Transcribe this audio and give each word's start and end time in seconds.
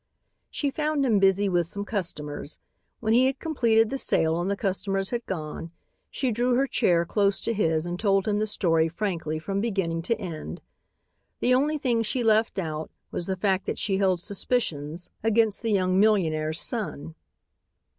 She 0.49 0.71
found 0.71 1.05
him 1.05 1.19
busy 1.19 1.47
with 1.47 1.67
some 1.67 1.85
customers. 1.85 2.57
When 3.01 3.13
he 3.13 3.27
had 3.27 3.37
completed 3.37 3.91
the 3.91 3.99
sale 3.99 4.41
and 4.41 4.49
the 4.49 4.57
customers 4.57 5.11
had 5.11 5.23
gone, 5.27 5.69
she 6.09 6.31
drew 6.31 6.55
her 6.55 6.65
chair 6.65 7.05
close 7.05 7.39
to 7.41 7.53
his 7.53 7.85
and 7.85 7.99
told 7.99 8.27
him 8.27 8.39
the 8.39 8.47
story 8.47 8.87
frankly 8.89 9.37
from 9.37 9.61
beginning 9.61 10.01
to 10.01 10.19
end. 10.19 10.59
The 11.39 11.53
only 11.53 11.77
thing 11.77 12.01
she 12.01 12.23
left 12.23 12.57
out 12.57 12.89
was 13.11 13.27
the 13.27 13.37
fact 13.37 13.67
that 13.67 13.77
she 13.77 13.99
held 13.99 14.19
suspicions 14.19 15.11
against 15.23 15.61
the 15.61 15.71
young 15.71 15.99
millionaire's 15.99 16.59
son. 16.59 17.13